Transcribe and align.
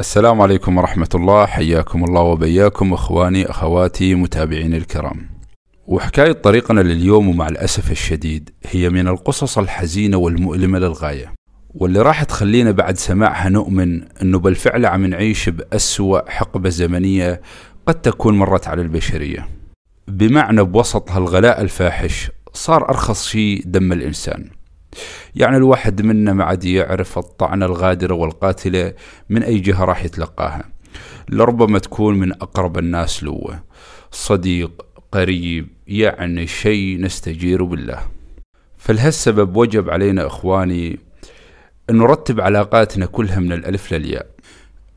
السلام 0.00 0.40
عليكم 0.40 0.78
ورحمة 0.78 1.08
الله 1.14 1.46
حياكم 1.46 2.04
الله 2.04 2.20
وبياكم 2.20 2.92
إخواني 2.92 3.50
أخواتي 3.50 4.14
متابعين 4.14 4.74
الكرام. 4.74 5.30
وحكاية 5.86 6.32
طريقنا 6.32 6.80
لليوم 6.80 7.28
ومع 7.28 7.48
الأسف 7.48 7.90
الشديد 7.90 8.50
هي 8.70 8.90
من 8.90 9.08
القصص 9.08 9.58
الحزينة 9.58 10.16
والمؤلمة 10.16 10.78
للغاية. 10.78 11.32
واللي 11.74 12.02
راح 12.02 12.22
تخلينا 12.24 12.70
بعد 12.70 12.96
سماعها 12.96 13.48
نؤمن 13.48 14.02
إنه 14.22 14.38
بالفعل 14.38 14.86
عم 14.86 15.06
نعيش 15.06 15.48
بأسوأ 15.48 16.30
حقبة 16.30 16.68
زمنية 16.68 17.40
قد 17.86 17.94
تكون 17.94 18.38
مرت 18.38 18.68
على 18.68 18.82
البشرية. 18.82 19.48
بمعنى 20.08 20.62
بوسط 20.62 21.10
هالغلاء 21.10 21.60
الفاحش 21.60 22.30
صار 22.52 22.88
أرخص 22.88 23.26
شيء 23.26 23.62
دم 23.66 23.92
الإنسان. 23.92 24.50
يعني 25.34 25.56
الواحد 25.56 26.02
منا 26.02 26.32
ما 26.32 26.44
عاد 26.44 26.64
يعرف 26.64 27.18
الطعنة 27.18 27.66
الغادرة 27.66 28.14
والقاتلة 28.14 28.92
من 29.28 29.42
أي 29.42 29.58
جهة 29.58 29.84
راح 29.84 30.04
يتلقاها. 30.04 30.64
لربما 31.28 31.78
تكون 31.78 32.18
من 32.18 32.32
أقرب 32.32 32.78
الناس 32.78 33.24
له. 33.24 33.60
صديق 34.10 34.86
قريب 35.12 35.68
يعني 35.86 36.46
شيء 36.46 37.00
نستجير 37.00 37.64
بالله. 37.64 37.98
فلهالسبب 38.78 39.56
وجب 39.56 39.90
علينا 39.90 40.26
إخواني 40.26 40.98
أن 41.90 41.98
نرتب 41.98 42.40
علاقاتنا 42.40 43.06
كلها 43.06 43.40
من 43.40 43.52
الألف 43.52 43.92
للياء. 43.92 44.26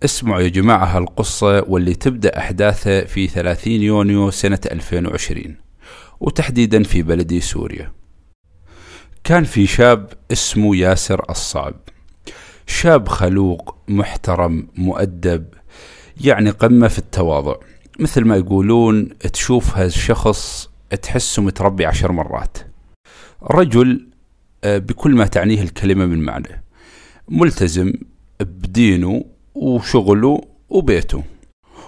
اسمعوا 0.05 0.41
يا 0.41 0.47
جماعة 0.47 0.85
هالقصة 0.85 1.63
واللي 1.67 1.93
تبدأ 1.93 2.37
أحداثها 2.37 3.05
في 3.05 3.27
30 3.27 3.81
يونيو 3.81 4.31
سنة 4.31 4.59
2020 4.71 5.55
وتحديدا 6.19 6.83
في 6.83 7.01
بلدي 7.01 7.41
سوريا. 7.41 7.96
كان 9.27 9.43
في 9.43 9.67
شاب 9.67 10.13
اسمه 10.31 10.75
ياسر 10.75 11.25
الصعب. 11.29 11.75
شاب 12.67 13.07
خلوق 13.07 13.75
محترم 13.87 14.67
مؤدب 14.75 15.45
يعني 16.21 16.49
قمة 16.49 16.87
في 16.87 16.99
التواضع. 16.99 17.55
مثل 17.99 18.25
ما 18.25 18.35
يقولون 18.35 19.09
تشوف 19.17 19.77
هالشخص 19.77 20.69
تحسه 21.01 21.41
متربي 21.41 21.85
عشر 21.85 22.11
مرات. 22.11 22.57
رجل 23.43 24.07
آه، 24.63 24.77
بكل 24.77 25.11
ما 25.11 25.25
تعنيه 25.25 25.61
الكلمة 25.61 26.05
من 26.05 26.19
معنى. 26.19 26.63
ملتزم 27.29 27.93
بدينه 28.39 29.25
وشغله 29.55 30.41
وبيته. 30.69 31.23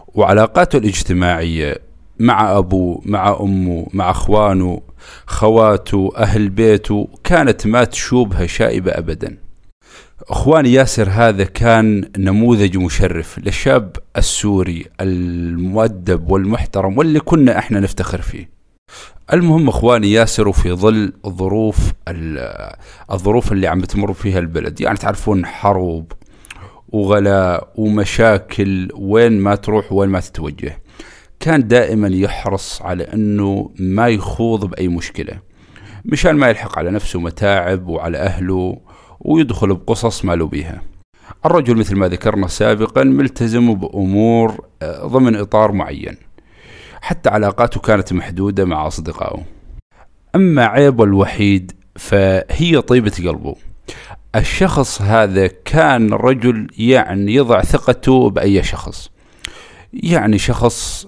وعلاقاته 0.07 0.77
الاجتماعية 0.77 1.81
مع 2.19 2.57
أبوه 2.57 3.01
مع 3.05 3.37
أمه 3.41 3.87
مع 3.93 4.09
أخوانه 4.11 4.81
خواته 5.27 6.11
أهل 6.17 6.49
بيته 6.49 7.07
كانت 7.23 7.67
ما 7.67 7.83
تشوبها 7.83 8.45
شائبة 8.45 8.91
أبدا. 8.91 9.37
أخواني 10.29 10.73
ياسر 10.73 11.09
هذا 11.09 11.43
كان 11.43 12.09
نموذج 12.17 12.77
مشرف 12.77 13.39
للشاب 13.39 13.95
السوري 14.17 14.85
المؤدب 15.01 16.31
والمحترم 16.31 16.97
واللي 16.97 17.19
كنا 17.19 17.57
إحنا 17.57 17.79
نفتخر 17.79 18.21
فيه. 18.21 18.49
المهم 19.33 19.67
اخواني 19.67 20.11
ياسر 20.11 20.47
وفي 20.47 20.73
ظل 20.73 21.13
ظروف 21.27 21.77
الظروف 23.11 23.51
اللي 23.51 23.67
عم 23.67 23.81
بتمر 23.81 24.13
فيها 24.13 24.39
البلد. 24.39 24.81
يعني 24.81 24.97
تعرفون 24.97 25.45
حروب 25.45 26.11
وغلاء 26.89 27.73
ومشاكل 27.75 28.89
وين 28.95 29.39
ما 29.39 29.55
تروح 29.55 29.93
وين 29.93 30.09
ما 30.09 30.19
تتوجه. 30.19 30.81
كان 31.39 31.67
دائما 31.67 32.07
يحرص 32.07 32.81
على 32.81 33.03
أنه 33.03 33.71
ما 33.79 34.07
يخوض 34.07 34.65
بأي 34.65 34.87
مشكلة 34.87 35.39
مشان 36.05 36.35
ما 36.35 36.49
يلحق 36.49 36.77
على 36.77 36.91
نفسه 36.91 37.19
متاعب 37.19 37.87
وعلى 37.87 38.17
أهله 38.17 38.81
ويدخل 39.19 39.73
بقصص 39.73 40.25
ما 40.25 40.35
له 40.35 40.47
بيها. 40.47 40.81
الرجل 41.45 41.77
مثل 41.77 41.95
ما 41.95 42.07
ذكرنا 42.07 42.47
سابقا 42.47 43.03
ملتزم 43.03 43.73
بأمور 43.73 44.65
آه، 44.81 45.07
ضمن 45.07 45.35
إطار 45.35 45.71
معين. 45.71 46.17
حتى 47.01 47.29
علاقاته 47.29 47.79
كانت 47.79 48.13
محدودة 48.13 48.65
مع 48.65 48.87
أصدقائه. 48.87 49.43
أما 50.35 50.65
عيبه 50.65 51.03
الوحيد 51.03 51.71
فهي 51.95 52.81
طيبة 52.81 53.11
قلبه. 53.17 53.55
الشخص 54.35 55.01
هذا 55.01 55.47
كان 55.47 56.13
رجل 56.13 56.67
يعني 56.77 57.33
يضع 57.33 57.61
ثقته 57.61 58.29
بأي 58.29 58.63
شخص. 58.63 59.09
يعني 59.93 60.37
شخص 60.37 61.07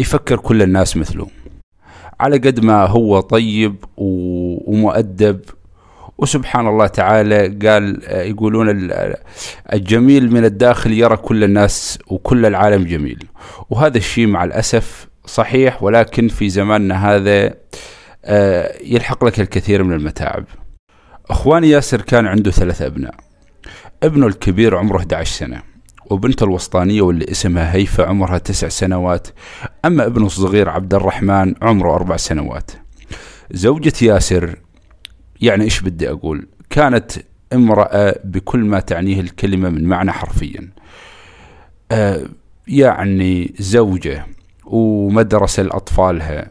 يفكر 0.00 0.36
كل 0.36 0.62
الناس 0.62 0.96
مثله. 0.96 1.26
على 2.20 2.36
قد 2.38 2.60
ما 2.60 2.86
هو 2.86 3.20
طيب 3.20 3.84
ومؤدب 3.96 5.40
وسبحان 6.18 6.66
الله 6.66 6.86
تعالى 6.86 7.68
قال 7.68 8.02
يقولون 8.08 8.90
الجميل 9.72 10.32
من 10.32 10.44
الداخل 10.44 10.92
يرى 10.92 11.16
كل 11.16 11.44
الناس 11.44 11.98
وكل 12.06 12.46
العالم 12.46 12.84
جميل. 12.84 13.24
وهذا 13.70 13.98
الشيء 13.98 14.26
مع 14.26 14.44
الأسف 14.44 15.08
صحيح 15.26 15.82
ولكن 15.82 16.28
في 16.28 16.48
زماننا 16.48 17.14
هذا 17.14 17.54
آه، 18.24 18.78
يلحق 18.84 19.24
لك 19.24 19.40
الكثير 19.40 19.82
من 19.82 19.92
المتاعب. 19.92 20.44
أخواني 21.30 21.70
ياسر 21.70 22.00
كان 22.02 22.26
عنده 22.26 22.50
ثلاث 22.50 22.82
أبناء. 22.82 23.14
ابنه 24.02 24.26
الكبير 24.26 24.76
عمره 24.76 24.96
11 24.96 25.32
سنة. 25.38 25.73
وبنته 26.10 26.44
الوسطانية 26.44 27.02
واللي 27.02 27.30
اسمها 27.30 27.74
هيفا 27.74 28.06
عمرها 28.06 28.38
تسع 28.38 28.68
سنوات 28.68 29.28
أما 29.84 30.06
ابنه 30.06 30.26
الصغير 30.26 30.68
عبد 30.68 30.94
الرحمن 30.94 31.54
عمره 31.62 31.94
أربع 31.94 32.16
سنوات. 32.16 32.70
زوجة 33.50 33.92
ياسر 34.02 34.56
يعني 35.40 35.64
إيش 35.64 35.80
بدي 35.80 36.10
أقول؟ 36.10 36.46
كانت 36.70 37.12
امرأة 37.52 38.20
بكل 38.24 38.58
ما 38.58 38.80
تعنيه 38.80 39.20
الكلمة 39.20 39.68
من 39.68 39.84
معنى 39.84 40.12
حرفيا. 40.12 40.68
آه 41.92 42.26
يعني 42.68 43.54
زوجة 43.58 44.26
ومدرسة 44.64 45.62
لأطفالها 45.62 46.50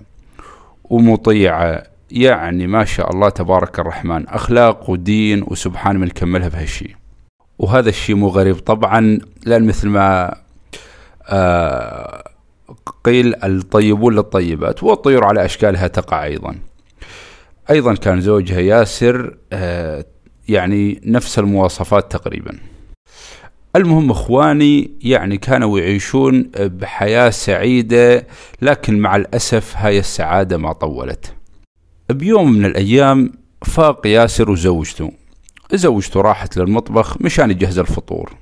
ومطيعة 0.84 1.84
يعني 2.12 2.68
ما 2.68 2.85
شاء 2.85 3.12
الله 3.12 3.30
تبارك 3.30 3.80
الرحمن 3.80 4.28
أخلاق 4.28 4.90
ودين 4.90 5.44
وسبحان 5.47 6.00
من 6.00 6.08
كملها 6.08 6.47
بهالشي. 6.47 6.96
وهذا 7.63 7.90
الشيء 7.90 8.16
مو 8.16 8.28
غريب. 8.28 8.56
طبعا 8.56 9.19
لأن 9.46 9.63
مثل 9.63 9.88
ما 9.88 10.35
آه 11.28 12.24
قيل 13.03 13.35
الطيبون 13.44 14.16
للطيبات 14.16 14.84
والطيور 14.84 15.24
على 15.24 15.46
أشكالها 15.46 15.88
تقع 15.88 16.23
أيضا. 16.23 16.56
أيضا 17.69 17.96
كان 17.96 18.22
زوجها 18.22 18.59
ياسر 18.59 19.38
آه 19.53 20.06
يعني 20.50 21.02
نفس 21.06 21.40
المواصفات 21.40 22.12
تقريبا. 22.12 22.59
المهم 23.75 24.12
إخواني 24.12 24.91
يعني 25.02 25.38
كانوا 25.38 25.79
يعيشون 25.79 26.52
بحياة 26.59 27.29
سعيدة 27.29 28.28
لكن 28.62 29.00
مع 29.00 29.16
الأسف 29.16 29.73
هاي 29.78 30.00
السعادة 30.00 30.57
ما 30.57 30.73
طولت. 30.73 31.34
بيوم 32.09 32.52
من 32.52 32.66
الأيام 32.66 33.31
فاق 33.66 34.07
ياسر 34.07 34.52
وزوجته. 34.52 35.12
زوجته 35.78 36.22
راحت 36.22 36.57
للمطبخ 36.57 37.22
مشان 37.22 37.51
يجهز 37.51 37.79
الفطور. 37.79 38.34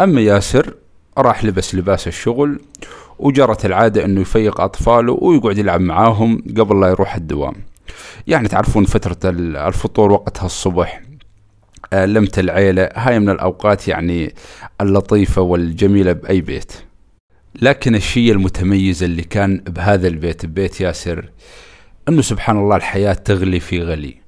أما 0.00 0.20
ياسر 0.20 0.74
راح 1.18 1.44
لبس 1.44 1.74
لباس 1.74 2.08
الشغل 2.08 2.60
وجرت 3.18 3.66
العادة 3.66 4.04
أنه 4.04 4.20
يفيق 4.20 4.60
أطفاله 4.60 5.18
ويقعد 5.20 5.58
يلعب 5.58 5.80
معاهم 5.80 6.44
قبل 6.58 6.80
لا 6.80 6.88
يروح 6.88 7.14
الدوام. 7.14 7.54
يعني 8.26 8.48
تعرفون 8.48 8.84
فترة 8.84 9.30
الفطور 9.30 10.12
وقتها 10.12 10.46
الصبح 10.46 11.02
آه، 11.92 12.06
لمة 12.06 12.32
العيلة. 12.38 12.88
هاي 12.94 13.18
من 13.18 13.28
الأوقات 13.28 13.88
يعني 13.88 14.34
اللطيفة 14.80 15.42
والجميلة 15.42 16.12
بأي 16.12 16.40
بيت. 16.40 16.72
لكن 17.62 17.94
الشيء 17.94 18.32
المتميز 18.32 19.02
اللي 19.02 19.22
كان 19.22 19.56
بهذا 19.56 20.08
البيت 20.08 20.46
ببيت 20.46 20.80
ياسر 20.80 21.30
أنه 22.08 22.22
سبحان 22.22 22.58
الله 22.58 22.76
الحياة 22.76 23.12
تغلي 23.12 23.60
في 23.60 23.82
غلي. 23.82 24.19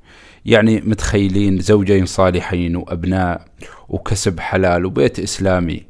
يعني 0.44 0.80
متخيلين 0.80 1.60
زوجين 1.60 2.06
صالحين 2.06 2.76
وأبناء 2.76 3.44
وكسب 3.88 4.40
حلال 4.40 4.86
وبيت 4.86 5.18
إسلامي 5.18 5.86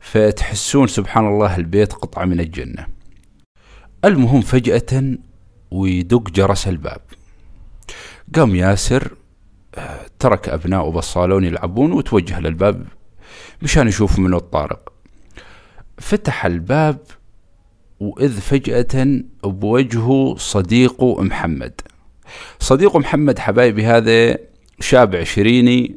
فتحسون 0.00 0.86
سبحان 0.86 1.26
الله 1.26 1.56
البيت 1.56 1.92
قطعة 1.92 2.24
من 2.24 2.40
الجنة. 2.40 2.86
المهم 4.04 4.40
فجأة 4.40 5.16
ويدق 5.70 6.30
جرس 6.30 6.68
الباب. 6.68 7.00
قام 8.34 8.54
ياسر 8.54 9.12
آه، 9.74 10.00
ترك 10.18 10.48
أبنائه 10.48 10.90
بالصالون 10.90 11.44
يلعبون 11.44 11.92
وتوجه 11.92 12.40
للباب 12.40 12.86
مشان 13.62 13.88
يشوف 13.88 14.18
منه 14.18 14.36
الطارق. 14.36 14.92
فتح 15.98 16.46
الباب 16.46 16.98
وإذ 18.00 18.40
فجأة 18.40 19.22
بوجهه 19.44 20.34
صديقه 20.38 21.22
محمد. 21.22 21.80
صديقه 22.60 22.98
محمد 22.98 23.38
حبايبي 23.38 23.86
هذا 23.86 24.38
شاب 24.80 25.16
عشريني 25.16 25.96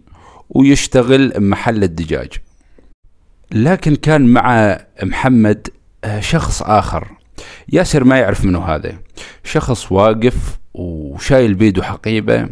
ويشتغل 0.50 1.34
محل 1.38 1.84
الدجاج. 1.84 2.30
لكن 3.52 3.96
كان 3.96 4.34
مع 4.34 4.78
محمد 5.04 5.68
آه، 6.04 6.20
شخص 6.20 6.62
آخر. 6.62 7.08
ياسر 7.74 8.04
ما 8.04 8.20
يعرف 8.20 8.46
منه 8.46 8.66
هذا. 8.66 9.00
شخص 9.44 9.92
واقف 9.92 10.60
وشايل 10.74 11.54
بيده 11.54 11.84
حقيبة. 11.84 12.50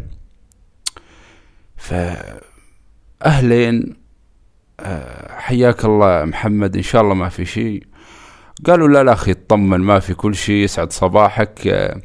فأهلين 3.20 3.96
آه، 4.80 5.38
حياك 5.38 5.84
الله 5.84 6.24
محمد 6.24 6.76
إن 6.76 6.82
شاء 6.82 7.02
الله 7.02 7.14
ما 7.14 7.28
في 7.28 7.44
شيء. 7.44 7.86
قالوا 8.66 8.88
لا 8.88 9.04
لا 9.04 9.12
أخي 9.12 9.30
اطمن 9.30 9.80
ما 9.80 10.00
في 10.00 10.14
كل 10.14 10.34
شيء 10.34 10.64
يسعد 10.64 10.92
صباحك. 10.92 11.66
آه، 11.66 12.00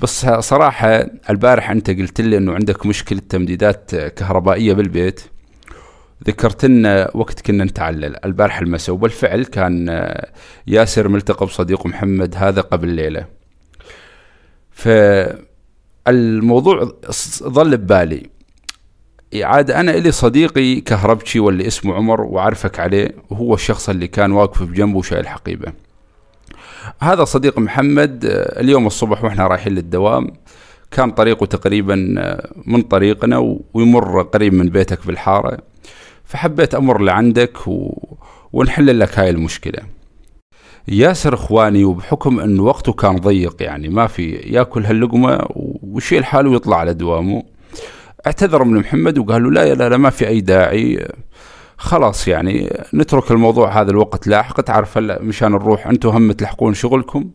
بس 0.00 0.26
صراحة 0.26 1.06
البارح 1.30 1.70
أنت 1.70 1.90
قلت 1.90 2.20
لي 2.20 2.36
أنه 2.36 2.54
عندك 2.54 2.86
مشكلة 2.86 3.20
تمديدات 3.28 3.94
كهربائية 3.94 4.72
بالبيت. 4.72 5.20
ذكرت 6.26 6.64
لنا 6.64 7.10
وقت 7.14 7.40
كنا 7.40 7.64
نتعلل. 7.64 8.24
البارح 8.24 8.58
المساء 8.58 8.94
وبالفعل 8.94 9.44
كان 9.44 9.88
آه، 9.88 10.28
ياسر 10.66 11.08
ملتقى 11.08 11.46
بصديقه 11.46 11.88
محمد 11.88 12.34
هذا 12.36 12.60
قبل 12.60 12.88
ليلة. 12.88 13.26
فالموضوع 16.06 16.92
ظل 17.42 17.76
ببالي. 17.76 18.30
عاد 19.34 19.70
أنا 19.70 19.94
إلي 19.94 20.12
صديقي 20.12 20.80
كهربشي 20.80 21.40
واللي 21.40 21.66
اسمه 21.66 21.94
عمر 21.94 22.20
وعارفك 22.20 22.80
عليه 22.80 23.14
وهو 23.30 23.54
الشخص 23.54 23.88
اللي 23.88 24.06
كان 24.06 24.32
واقف 24.32 24.62
بجنبه 24.62 24.98
وشايل 24.98 25.28
حقيبة. 25.28 25.72
هذا 27.00 27.24
صديق 27.24 27.58
محمد 27.58 28.24
آه، 28.24 28.60
اليوم 28.60 28.86
الصبح 28.86 29.24
وإحنا 29.24 29.46
رايحين 29.46 29.74
للدوام 29.74 30.32
كان 30.90 31.10
طريقه 31.10 31.46
تقريبا 31.46 32.14
آه، 32.18 32.52
من 32.66 32.82
طريقنا 32.82 33.58
ويمر 33.74 34.22
قريب 34.22 34.54
من 34.54 34.68
بيتك 34.68 35.06
بالحاره 35.06 35.58
فحبيت 36.24 36.74
أمر 36.74 37.00
لعندك 37.00 37.68
و... 37.68 37.98
ونحل 38.52 38.98
لك 38.98 39.18
هاي 39.18 39.30
المشكلة. 39.30 39.78
ياسر 40.88 41.34
إخواني 41.34 41.84
وبحكم 41.84 42.40
انه 42.40 42.62
وقته 42.62 42.92
كان 42.92 43.16
ضيق 43.16 43.62
يعني 43.62 43.88
ما 43.88 44.06
في 44.06 44.30
يأكل 44.30 44.84
هاللقمة 44.84 45.40
ويشيل 45.82 46.24
حاله 46.24 46.50
ويطلع 46.50 46.76
على 46.76 46.94
دوامه 46.94 47.42
اعتذر 48.26 48.64
من 48.64 48.80
محمد 48.80 49.18
وقال 49.18 49.42
له 49.42 49.50
لا 49.50 49.74
لا 49.74 49.88
لا 49.88 49.96
ما 49.96 50.10
في 50.10 50.28
أي 50.28 50.40
داعي 50.40 51.08
خلاص 51.84 52.28
يعني 52.28 52.84
نترك 52.94 53.30
الموضوع 53.30 53.80
هذا 53.80 53.90
الوقت 53.90 54.26
لاحق. 54.26 54.60
تعرف 54.60 54.98
هلا 54.98 55.22
مشان 55.22 55.52
نروح 55.52 55.86
أنتم 55.86 56.08
هم 56.08 56.32
تلحقون 56.32 56.74
شغلكم 56.74 57.30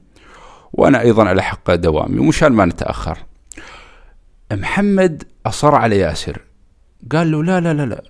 وأنا 0.74 1.02
أيضا 1.02 1.32
الحق 1.32 1.76
دوامي 1.76 2.20
ومشان 2.20 2.54
ما 2.54 2.66
نتأخر. 2.66 3.18
محمد 4.54 5.24
أصر 5.46 5.76
على 5.76 5.98
ياسر. 5.98 6.42
قال 7.12 7.32
له 7.32 7.44
لا 7.44 7.60
لا 7.60 7.74
لا 7.74 7.86
لا. 7.86 8.04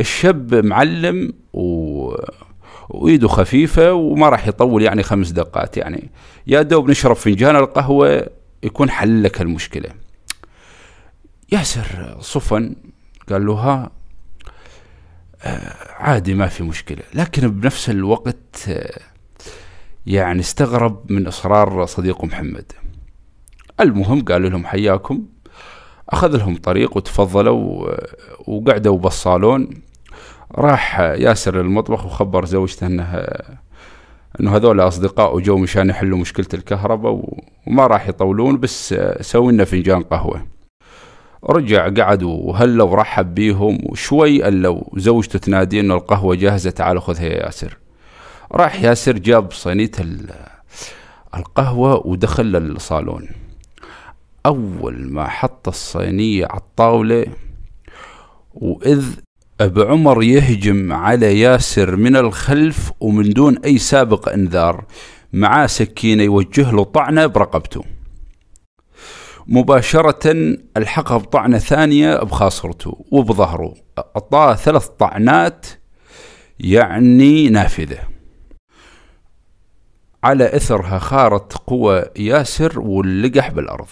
الشاب 0.00 0.54
معلم 0.54 1.32
و 1.52 2.14
وإيده 2.88 3.28
خفيفة 3.28 3.92
وما 3.92 4.28
راح 4.28 4.48
يطول 4.48 4.82
يعني 4.82 5.02
خمس 5.02 5.30
دقات 5.30 5.76
يعني. 5.76 6.10
يا 6.46 6.62
دوب 6.62 6.90
نشرب 6.90 7.16
فنجان 7.16 7.56
القهوة 7.56 8.26
يكون 8.62 8.90
حل 8.90 9.22
لك 9.22 9.40
المشكلة. 9.40 9.88
ياسر 11.52 12.16
صفن 12.20 12.74
قال 13.30 13.46
له 13.46 13.52
ها 13.52 13.90
عادي 15.96 16.34
ما 16.34 16.46
في 16.46 16.62
مشكلة. 16.62 17.02
لكن 17.14 17.50
بنفس 17.50 17.90
الوقت 17.90 18.68
آه 18.68 19.00
يعني 20.06 20.40
استغرب 20.40 21.12
من 21.12 21.26
إصرار 21.26 21.86
صديقه 21.86 22.26
محمد. 22.26 22.72
المهم 23.80 24.24
قالوا 24.24 24.50
لهم 24.50 24.66
حياكم. 24.66 25.26
أخذ 26.10 26.36
لهم 26.36 26.56
طريق 26.56 26.96
وتفضلوا 26.96 27.94
وقعدوا 28.46 28.98
بالصالون. 28.98 29.70
راح 30.54 31.00
ياسر 31.00 31.62
للمطبخ 31.62 32.06
وخبر 32.06 32.44
زوجته 32.44 32.86
انه 32.86 33.26
إنه 34.40 34.56
هذول 34.56 34.80
اصدقائه 34.80 35.40
جو 35.40 35.58
مشان 35.58 35.90
يحلوا 35.90 36.18
مشكلة 36.18 36.46
الكهرباء 36.54 37.38
وما 37.66 37.86
راح 37.86 38.08
يطولون 38.08 38.60
بس 38.60 38.94
سوي 39.20 39.52
لنا 39.52 39.64
فنجان 39.64 40.02
قهوة. 40.02 40.46
رجع 41.50 41.88
قعد 41.88 42.22
وهلا 42.22 42.84
ورحب 42.84 43.34
بيهم 43.34 43.78
وشوي 43.82 44.48
الا 44.48 44.84
زوجته 44.96 45.38
تنادي 45.38 45.80
إنه 45.80 45.94
القهوة 45.94 46.34
جاهزة 46.34 46.70
تعال 46.70 47.02
خذها 47.02 47.24
يا 47.24 47.44
ياسر. 47.44 47.78
راح 48.52 48.82
ياسر 48.82 49.12
جاب 49.12 49.52
صينية 49.52 49.90
القهوة 51.34 52.06
ودخل 52.06 52.44
للصالون. 52.44 53.28
أول 54.46 55.12
ما 55.12 55.28
حط 55.28 55.68
الصينية 55.68 56.46
على 56.46 56.60
الطاولة 56.60 57.26
وإذ 58.54 59.04
أبو 59.60 59.82
عمر 59.82 60.22
يهجم 60.22 60.92
على 60.92 61.40
ياسر 61.40 61.96
من 61.96 62.16
الخلف 62.16 62.92
ومن 63.00 63.30
دون 63.30 63.58
أي 63.58 63.78
سابق 63.78 64.28
إنذار 64.28 64.84
معاه 65.32 65.66
سكينة 65.66 66.22
يوجه 66.22 66.70
له 66.70 66.84
طعنة 66.84 67.26
برقبته. 67.26 67.84
مباشرة 69.46 70.56
الحقه 70.76 71.16
بطعنة 71.16 71.58
ثانية 71.58 72.16
بخاصرته 72.16 73.04
وبظهره. 73.10 73.74
أعطاه 73.98 74.54
ثلاث 74.54 74.86
طعنات 74.86 75.66
يعني 76.60 77.48
نافذة. 77.48 77.98
على 80.24 80.56
إثرها 80.56 80.98
خارت 80.98 81.56
قوى 81.56 82.04
ياسر 82.16 82.80
واللقح 82.80 83.50
بالأرض. 83.50 83.88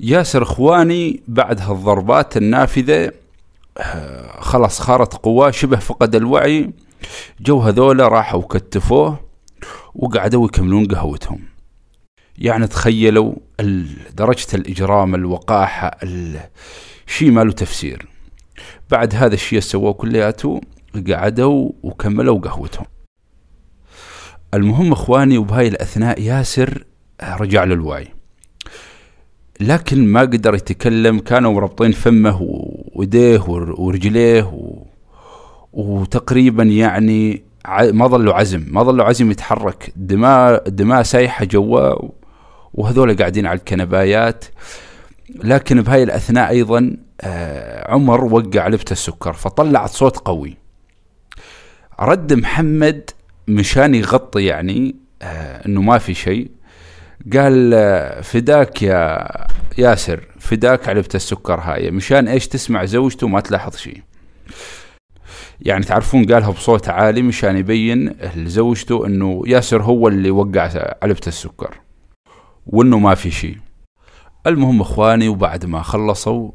ياسر 0.00 0.42
إخواني 0.42 1.22
بعد 1.28 1.60
هالضربات 1.60 2.36
النافذة 2.36 3.12
آه، 3.78 4.40
خلاص 4.40 4.80
خارت 4.80 5.14
قواه 5.14 5.50
شبه 5.50 5.76
فقد 5.76 6.14
الوعي. 6.14 6.70
جو 7.40 7.60
هذولا 7.60 8.08
راحوا 8.08 8.42
كتفوه 8.42 9.20
وقعدوا 9.94 10.46
يكملون 10.46 10.86
قهوتهم. 10.86 11.55
يعني 12.38 12.66
تخيلوا 12.66 13.34
درجة 14.14 14.46
الإجرام 14.54 15.14
الوقاحة 15.14 15.98
الشيء 16.02 17.30
ما 17.30 17.44
له 17.44 17.52
تفسير. 17.52 18.06
بعد 18.90 19.14
هذا 19.14 19.34
الشيء 19.34 19.60
سووه 19.60 19.92
كلياته 19.92 20.60
قعدوا 21.10 21.72
وكملوا 21.82 22.38
قهوتهم. 22.38 22.86
المهم 24.54 24.92
إخواني 24.92 25.38
وبهاي 25.38 25.68
الأثناء 25.68 26.20
ياسر 26.20 26.84
رجع 27.22 27.64
للوعي 27.64 28.08
لكن 29.60 30.06
ما 30.06 30.20
قدر 30.20 30.54
يتكلم 30.54 31.18
كانوا 31.18 31.52
مربطين 31.52 31.92
فمه 31.92 32.38
ويديه 32.94 33.40
ورجليه 33.48 34.42
و... 34.42 34.86
وتقريبا 35.72 36.62
يعني 36.62 37.42
ما 37.68 38.06
ظلوا 38.06 38.34
عزم 38.34 38.64
ما 38.68 38.82
ظلوا 38.82 39.04
عزم 39.04 39.30
يتحرك. 39.30 39.92
دماء 39.96 40.68
دماء 40.68 41.02
سايحة 41.02 41.44
جوا 41.44 42.08
وهذول 42.76 43.16
قاعدين 43.16 43.46
على 43.46 43.58
الكنبايات. 43.58 44.44
لكن 45.34 45.82
بهاي 45.82 46.02
الأثناء 46.02 46.50
أيضا 46.50 46.96
آه، 47.20 47.92
عمر 47.92 48.24
وقع 48.24 48.60
علبه 48.60 48.84
السكر 48.90 49.32
فطلعت 49.32 49.90
صوت 49.90 50.16
قوي. 50.16 50.56
رد 52.00 52.32
محمد 52.32 53.10
مشان 53.48 53.94
يغطي 53.94 54.44
يعني 54.44 54.96
آه، 55.22 55.66
إنه 55.66 55.82
ما 55.82 55.98
في 55.98 56.14
شيء. 56.14 56.50
قال 57.32 57.72
فداك 58.22 58.82
يا 58.82 59.28
ياسر 59.78 60.20
فداك 60.38 60.88
علبة 60.88 61.08
السكر 61.14 61.60
هاي. 61.60 61.90
مشان 61.90 62.28
إيش 62.28 62.48
تسمع 62.48 62.84
زوجته 62.84 63.26
وما 63.26 63.40
تلاحظ 63.40 63.76
شيء. 63.76 64.02
يعني 65.60 65.84
تعرفون 65.84 66.24
قالها 66.32 66.50
بصوت 66.50 66.88
عالي 66.88 67.22
مشان 67.22 67.56
يبين 67.56 68.16
لزوجته 68.36 69.06
إنه 69.06 69.42
ياسر 69.46 69.82
هو 69.82 70.08
اللي 70.08 70.30
وقع 70.30 70.94
علبة 71.02 71.20
السكر. 71.26 71.85
وإنه 72.66 72.98
ما 72.98 73.14
في 73.14 73.30
شيء. 73.30 73.58
المهم 74.46 74.80
إخواني 74.80 75.28
وبعد 75.28 75.66
ما 75.66 75.82
خلصوا 75.82 76.50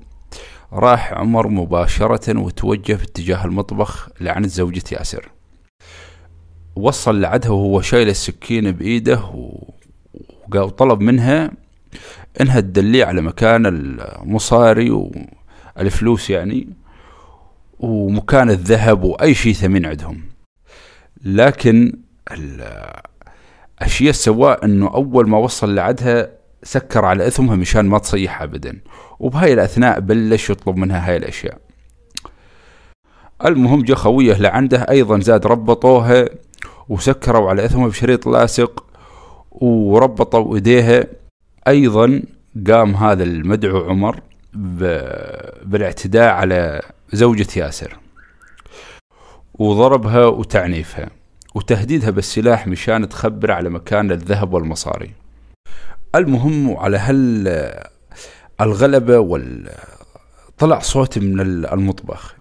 راح 0.74 1.13
عمر 1.13 1.48
مباشرة 1.48 2.39
وتوجه 2.39 2.94
في 2.94 3.03
اتجاه 3.03 3.46
المطبخ 3.46 4.10
لعنة 4.22 4.48
زوجة 4.48 4.84
ياسر. 4.91 5.32
وصل 6.75 7.22
لعدها 7.22 7.51
وهو 7.51 7.82
شايل 7.82 8.10
السكين 8.10 8.72
بإيده 8.72 9.22
وطلب 10.56 11.01
منها 11.01 11.51
إنها 12.41 12.60
تدليه 12.60 13.06
على 13.06 13.22
مكان 13.22 13.65
المصاري 13.65 14.91
والفلوس 15.77 16.30
يعني 16.30 16.68
ومكان 17.80 18.50
الذهب 18.50 19.03
وأي 19.03 19.34
شيء 19.34 19.53
ثمين 19.53 19.86
عندهم. 19.86 20.22
لكن 21.24 22.00
الشيء 23.82 24.12
سواه 24.12 24.60
إنه 24.64 24.88
أول 24.88 25.30
ما 25.30 25.38
وصل 25.38 25.76
لعدها 25.76 26.30
سكر 26.64 27.06
على 27.06 27.28
إثمها 27.28 27.56
مشان 27.56 27.86
ما 27.86 27.98
تصيح 27.98 28.42
ابدا. 28.42 28.82
وبهاي 29.20 29.54
الأثناء 29.54 30.00
بلش 30.00 30.50
يطلب 30.50 30.78
منها 30.78 31.10
هاي 31.10 31.18
الأشياء. 31.18 31.58
المهم 33.46 33.84
جا 33.84 33.96
خويه 33.96 34.38
لعنده 34.38 34.86
أيضا 34.90 35.20
زاد 35.20 35.48
ربطوها 35.48 36.26
وسكروا 36.90 37.50
على 37.50 37.66
إثمها 37.66 37.88
بشريط 37.88 38.28
لاصق 38.28 38.86
وربطوا 39.52 40.56
إيديها. 40.56 41.04
أيضا 41.68 42.22
قام 42.68 42.96
هذا 42.96 43.24
المدعو 43.24 43.90
عمر 43.90 44.20
بالاعتداء 45.64 46.34
على 46.34 46.82
زوجة 47.14 47.48
ياسر. 47.60 47.98
وضربها 49.54 50.26
وتعنيفها. 50.26 51.10
وتهديدها 51.55 52.10
بالسلاح 52.10 52.67
مشان 52.67 53.10
تخبر 53.10 53.51
على 53.51 53.70
مكان 53.70 54.12
الذهب 54.12 54.53
والمصاري. 54.53 55.12
المهم 56.15 56.77
على 56.77 56.98
هال 56.98 57.48
الغلبة 58.62 59.20
وال 59.20 59.70
طلع 60.58 60.79
صوت 60.79 61.17
من 61.20 61.39
المطبخ. 61.65 62.36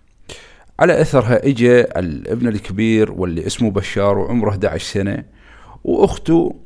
على 0.80 1.00
أثرها 1.00 1.46
اجى 1.46 1.80
الابن 1.80 2.48
الكبير 2.48 3.12
واللي 3.12 3.46
اسمه 3.46 3.70
بشار 3.70 4.18
وعمره 4.18 4.50
11 4.50 4.84
سنة 4.84 5.24
وأخته 5.84 6.56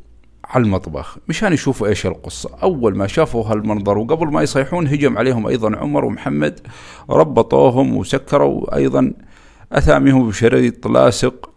على 0.44 0.64
المطبخ 0.64 1.18
مشان 1.28 1.52
يشوفوا 1.52 1.86
إيش 1.86 2.06
القصة. 2.06 2.50
أول 2.62 2.96
ما 2.96 3.06
شافوا 3.06 3.44
هالمنظر 3.44 3.98
وقبل 3.98 4.26
ما 4.26 4.42
يصيحون 4.42 4.86
هجم 4.86 5.18
عليهم 5.18 5.46
أيضا 5.46 5.76
عمر 5.76 6.04
ومحمد 6.04 6.60
ربطوهم 7.10 7.96
وسكروا 7.96 8.76
أيضا. 8.76 9.12
أثامهم 9.72 10.28
بشريط 10.28 10.86
لاصق 10.86 11.53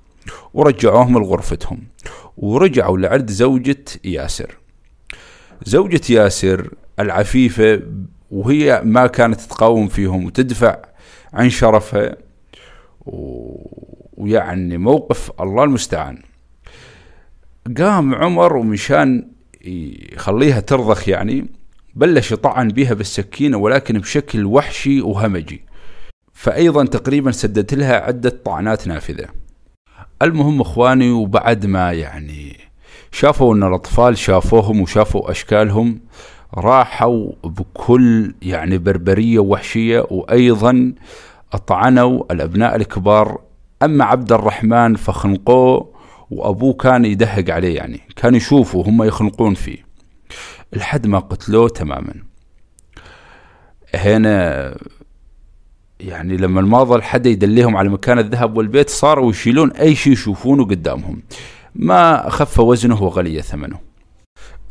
ورجعوهم 0.53 1.19
لغرفتهم 1.19 1.83
ورجعوا 2.37 2.97
لعند 2.97 3.31
زوجة 3.31 3.85
ياسر. 4.05 4.57
زوجة 5.63 6.01
ياسر 6.09 6.69
العفيفة 6.99 7.81
وهي 8.31 8.81
ما 8.83 9.07
كانت 9.07 9.41
تقاوم 9.41 9.87
فيهم 9.87 10.25
وتدفع 10.25 10.77
عن 11.33 11.49
شرفها 11.49 12.17
ويعني 14.17 14.77
موقف 14.77 15.31
الله 15.41 15.63
المستعان. 15.63 16.21
قام 17.77 18.15
عمر 18.15 18.55
ومشان 18.55 19.27
يخليها 19.61 20.59
ترضخ 20.59 21.09
يعني 21.09 21.45
بلش 21.95 22.31
يطعن 22.31 22.67
بها 22.67 22.93
بالسكينة 22.93 23.57
ولكن 23.57 23.99
بشكل 23.99 24.45
وحشي 24.45 25.01
وهمجي. 25.01 25.61
فأيضا 26.33 26.85
تقريبا 26.85 27.31
سددت 27.31 27.73
لها 27.73 27.95
عدة 27.95 28.29
طعنات 28.45 28.87
نافذة. 28.87 29.27
المهم 30.21 30.61
اخواني 30.61 31.11
وبعد 31.11 31.65
ما 31.65 31.91
يعني 31.91 32.57
شافوا 33.11 33.55
إن 33.55 33.63
الأطفال 33.63 34.17
شافوهم 34.17 34.81
وشافوا 34.81 35.31
أشكالهم 35.31 35.99
راحوا 36.53 37.31
بكل 37.43 38.33
يعني 38.41 38.77
بربرية 38.77 39.39
وحشية 39.39 40.07
وأيضا 40.11 40.93
أطعنوا 41.53 42.23
الأبناء 42.31 42.75
الكبار. 42.75 43.41
أما 43.83 44.05
عبد 44.05 44.31
الرحمن 44.31 44.95
فخنقوه 44.95 45.93
وأبوه 46.31 46.73
كان 46.73 47.05
يدهق 47.05 47.49
عليه 47.49 47.75
يعني 47.75 48.01
كان 48.15 48.35
يشوفه 48.35 48.81
هم 48.87 49.03
يخنقون 49.03 49.53
فيه. 49.53 49.77
لحد 50.73 51.07
ما 51.07 51.19
قتلوه 51.19 51.69
تماما. 51.69 52.13
هنا 53.95 54.75
يعني 55.99 56.37
لما 56.37 56.61
ما 56.61 56.83
ظل 56.83 57.03
حدا 57.03 57.29
يدليهم 57.29 57.77
على 57.77 57.89
مكان 57.89 58.19
الذهب 58.19 58.57
والبيت 58.57 58.89
صاروا 58.89 59.29
يشيلون 59.29 59.71
أي 59.71 59.95
شيء 59.95 60.13
يشوفونه 60.13 60.65
قدامهم. 60.65 61.23
ما 61.75 62.29
خف 62.29 62.59
وزنه 62.59 63.03
وغلي 63.03 63.41
ثمنه. 63.41 63.79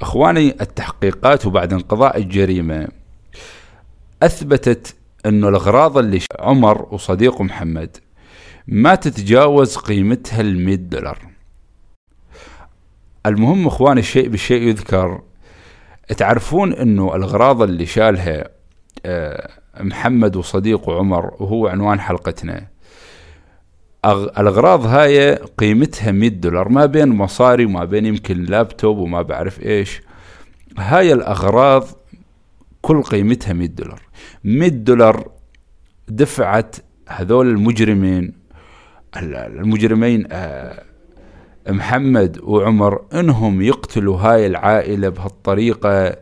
أخواني 0.01 0.57
التحقيقات 0.61 1.47
وبعد 1.47 1.73
انقضاء 1.73 2.19
الجريمة 2.19 2.89
أثبتت 4.23 4.97
انه 5.27 5.49
الأغراض 5.49 5.99
اللي 5.99 6.21
عمر 6.39 6.89
وصديقه 6.91 7.45
محمد 7.45 7.97
ما 8.67 8.95
تتجاوز 8.95 9.77
قيمتها 9.77 10.41
ال 10.41 10.89
دولار. 10.89 11.19
المهم 13.27 13.67
أخواني 13.67 14.01
الشيء 14.01 14.29
بالشيء 14.29 14.63
يذكر. 14.63 15.21
تعرفون 16.17 16.73
أنه 16.73 17.17
الأغراض 17.17 17.63
اللي 17.63 17.87
شالها 17.87 18.49
آه، 19.07 19.51
محمد 19.81 20.37
وصديقه 20.37 20.99
عمر 20.99 21.35
وهو 21.39 21.67
عنوان 21.67 22.01
حلقتنا. 22.01 22.67
الأغراض 24.05 24.87
هاي 24.87 25.35
قيمتها 25.35 26.13
100 26.13 26.31
دولار 26.31 26.69
ما 26.69 26.87
بين 26.87 27.09
مصاري 27.09 27.65
وما 27.65 27.85
بين 27.85 28.07
يمكن 28.07 28.43
لابتوب 28.43 28.99
وما 28.99 29.23
بعرف 29.23 29.63
إيش. 29.63 30.03
هاي 30.79 31.13
الأغراض 31.13 31.85
كل 32.83 33.03
قيمتها 33.03 33.53
100 33.53 33.69
دولار. 33.69 34.03
100 34.45 34.69
دولار 34.69 35.31
دفعت 36.09 36.77
هذول 37.09 37.49
المجرمين 37.49 38.33
المجرمين 39.17 40.27
آه 40.33 40.83
محمد 41.69 42.41
وعمر 42.43 43.05
إنهم 43.15 43.63
يقتلوا 43.63 44.19
هاي 44.19 44.47
العائلة 44.47 45.09
بهالطريقة. 45.09 46.17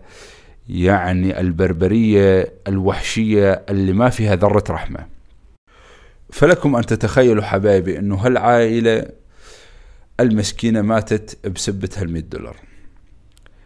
يعني 0.68 1.40
البربرية 1.40 2.52
الوحشية 2.68 3.64
اللي 3.70 3.92
ما 3.92 4.10
فيها 4.10 4.36
ذرة 4.36 4.64
رحمة. 4.70 5.06
فلكم 6.32 6.76
أن 6.76 6.86
تتخيلوا 6.86 7.42
حبايبي 7.42 7.98
أنه 7.98 8.14
هالعائلة 8.14 9.06
المسكينة 10.20 10.82
ماتت 10.82 11.46
بسبة 11.48 11.90
هالمئة 11.96 12.20
دولار. 12.20 12.56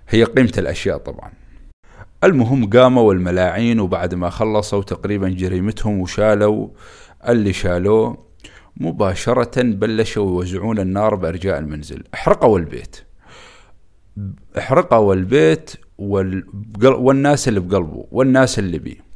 هي 0.08 0.24
قيمة 0.24 0.52
الأشياء 0.58 0.98
طبعا. 0.98 1.32
المهم 2.24 2.70
قاموا 2.70 3.12
الملاعين 3.14 3.80
وبعد 3.80 4.14
ما 4.14 4.30
خلصوا 4.30 4.82
تقريبا 4.82 5.28
جريمتهم 5.28 6.00
وشالوا 6.00 6.68
اللي 7.28 7.52
شالوه 7.52 8.28
مباشرة 8.76 9.62
بلشوا 9.62 10.26
يوزعون 10.26 10.78
النار 10.78 11.14
بأرجاء 11.14 11.58
المنزل. 11.58 12.04
احرقوا 12.14 12.58
البيت. 12.58 12.96
احرقوا 14.58 15.14
البيت. 15.14 15.70
والناس 15.98 17.48
اللي 17.48 17.60
بقلبه 17.60 18.06
والناس 18.12 18.58
اللي 18.58 18.78
بيه. 18.78 19.08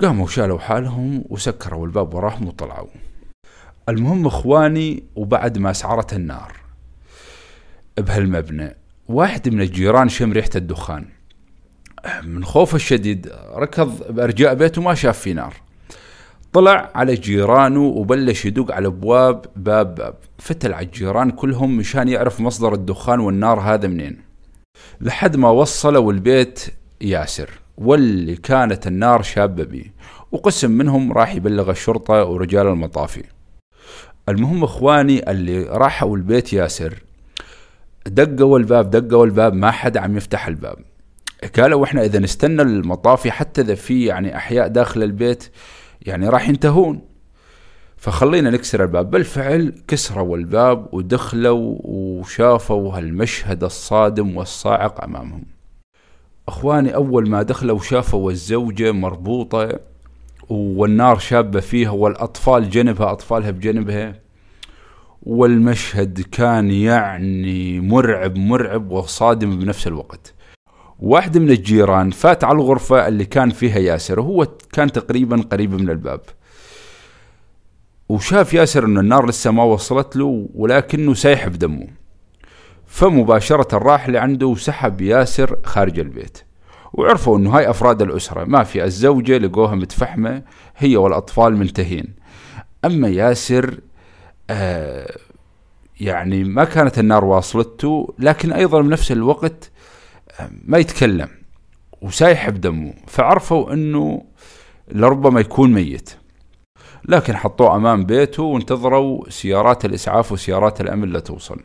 قاموا 0.00 0.26
شالوا 0.26 0.58
حالهم 0.58 1.24
وسكروا 1.28 1.86
الباب 1.86 2.14
وراهم 2.14 2.48
وطلعوا. 2.48 2.88
المهم 3.88 4.26
إخواني 4.26 5.02
وبعد 5.16 5.58
ما 5.58 5.70
اسعرت 5.70 6.12
النار 6.12 6.52
بهالمبنى 7.98 8.76
واحد 9.08 9.48
من 9.48 9.60
الجيران 9.60 10.08
شم 10.08 10.32
ريحة 10.32 10.50
الدخان. 10.56 11.04
من 12.22 12.44
خوفه 12.44 12.76
الشديد 12.76 13.32
ركض 13.54 14.12
بأرجاء 14.12 14.54
بيته 14.54 14.82
ما 14.82 14.94
شاف 14.94 15.18
في 15.18 15.32
نار. 15.32 15.54
طلع 16.52 16.90
على 16.94 17.14
جيرانه 17.14 17.80
وبلش 17.82 18.44
يدق 18.44 18.72
على 18.72 18.86
أبواب 18.86 19.46
باب 19.56 19.94
باب. 19.94 20.14
فتل 20.38 20.72
على 20.72 20.86
الجيران 20.86 21.30
كلهم 21.30 21.76
مشان 21.76 22.08
يعرف 22.08 22.40
مصدر 22.40 22.74
الدخان 22.74 23.20
والنار 23.20 23.60
هذا 23.60 23.88
منين. 23.88 24.29
لحد 25.00 25.36
ما 25.36 25.50
وصلوا 25.50 26.12
البيت 26.12 26.60
ياسر 27.00 27.50
واللي 27.78 28.36
كانت 28.36 28.86
النار 28.86 29.22
شابة 29.22 29.64
بيه 29.64 29.92
وقسم 30.32 30.70
منهم 30.70 31.12
راح 31.12 31.34
يبلغ 31.34 31.70
الشرطة 31.70 32.24
ورجال 32.24 32.66
المطافي. 32.66 33.22
المهم 34.28 34.64
إخواني 34.64 35.30
اللي 35.30 35.62
راحوا 35.62 36.16
البيت 36.16 36.52
ياسر 36.52 37.02
دقوا 38.06 38.58
الباب 38.58 38.90
دقوا 38.90 39.26
الباب 39.26 39.54
ما 39.54 39.70
حد 39.70 39.96
عم 39.96 40.16
يفتح 40.16 40.46
الباب. 40.46 40.76
قالوا 41.56 41.84
إحنا 41.84 42.04
إذا 42.04 42.18
نستنى 42.18 42.62
المطافي 42.62 43.30
حتى 43.30 43.60
إذا 43.60 43.74
في 43.74 44.04
يعني 44.04 44.36
أحياء 44.36 44.68
داخل 44.68 45.02
البيت 45.02 45.50
يعني 46.02 46.28
راح 46.28 46.48
ينتهون. 46.48 47.09
فخلينا 48.00 48.50
نكسر 48.50 48.82
الباب. 48.82 49.10
بالفعل 49.10 49.72
كسروا 49.88 50.36
الباب 50.36 50.86
ودخلوا 50.92 51.78
وشافوا 51.84 52.96
هالمشهد 52.96 53.64
الصادم 53.64 54.36
والصاعق 54.36 55.04
أمامهم. 55.04 55.44
أخواني 56.48 56.94
أول 56.94 57.28
ما 57.28 57.42
دخلوا 57.42 57.78
شافوا 57.78 58.30
الزوجة 58.30 58.92
مربوطة 58.92 59.80
والنار 60.50 61.18
شابة 61.18 61.60
فيها 61.60 61.90
والأطفال 61.90 62.70
جنبها 62.70 63.12
أطفالها 63.12 63.50
بجنبها 63.50 64.14
والمشهد 65.22 66.20
كان 66.20 66.70
يعني 66.70 67.80
مرعب 67.80 68.36
مرعب 68.36 68.90
وصادم 68.90 69.58
بنفس 69.58 69.86
الوقت. 69.86 70.34
واحد 71.00 71.38
من 71.38 71.50
الجيران 71.50 72.10
فات 72.10 72.44
على 72.44 72.58
الغرفة 72.58 73.08
اللي 73.08 73.24
كان 73.24 73.50
فيها 73.50 73.78
ياسر 73.78 74.20
وهو 74.20 74.46
كان 74.72 74.92
تقريبا 74.92 75.36
قريب 75.36 75.74
من 75.74 75.90
الباب. 75.90 76.20
وشاف 78.10 78.54
ياسر 78.54 78.84
إن 78.84 78.98
النار 78.98 79.28
لسه 79.28 79.50
ما 79.50 79.62
وصلت 79.62 80.16
له 80.16 80.48
ولكنه 80.54 81.14
سايح 81.14 81.48
بدمه 81.48 81.86
فمباشرة 82.86 83.78
راح 83.78 84.08
لعنده 84.08 84.46
وسحب 84.46 85.00
ياسر 85.00 85.56
خارج 85.64 85.98
البيت. 85.98 86.38
وعرفوا 86.92 87.38
إنه 87.38 87.50
هاي 87.56 87.70
أفراد 87.70 88.02
الأسرة 88.02 88.44
ما 88.44 88.64
في 88.64 88.84
الزوجة 88.84 89.38
لقوها 89.38 89.74
متفحمة 89.74 90.42
هي 90.76 90.96
والأطفال 90.96 91.56
منتهين 91.56 92.14
أما 92.84 93.08
ياسر 93.08 93.78
آه 94.50 95.16
يعني 96.00 96.44
ما 96.44 96.64
كانت 96.64 96.98
النار 96.98 97.24
واصلته 97.24 98.14
لكن 98.18 98.52
أيضا 98.52 98.80
بنفس 98.80 99.12
الوقت 99.12 99.70
ما 100.64 100.78
يتكلم 100.78 101.28
وسايح 102.02 102.50
بدمه 102.50 102.94
فعرفوا 103.06 103.72
إنه 103.72 104.24
لربما 104.92 105.40
يكون 105.40 105.72
ميت. 105.72 106.10
لكن 107.08 107.36
حطوه 107.36 107.76
أمام 107.76 108.04
بيته 108.04 108.42
وانتظروا 108.42 109.30
سيارات 109.30 109.84
الإسعاف 109.84 110.32
وسيارات 110.32 110.80
الأمن 110.80 111.12
لتوصل 111.12 111.60